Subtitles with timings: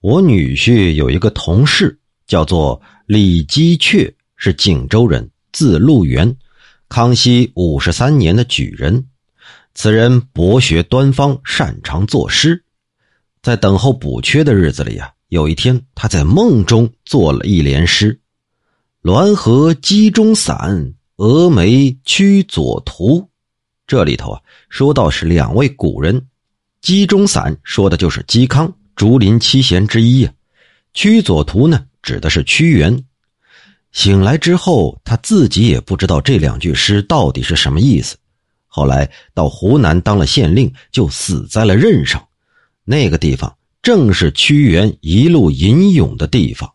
[0.00, 6.34] 我女婿有一个同事，叫做李基阙，是锦州人，字陆元，
[6.88, 9.04] 康熙五十三年的举人。
[9.74, 12.64] 此人博学端方，擅长作诗。
[13.42, 18.18] 在等候补缺的日子里啊，有一天他在梦中做了一联诗
[19.04, 23.28] ：“滦河鸡中散，峨眉屈左图。”
[23.86, 24.40] 这里头啊，
[24.70, 26.26] 说到是两位古人，
[26.80, 30.34] 鸡中散说的就是嵇康，竹林七贤之一啊。
[30.92, 33.02] 屈左图呢，指的是屈原。
[33.92, 38.18] 醒来之后，他自己也不知道这两句诗到底是什么意思。
[38.66, 42.28] 后来到湖南当了县令，就死在了任上。
[42.84, 46.70] 那个地方正是屈原一路吟咏的地方。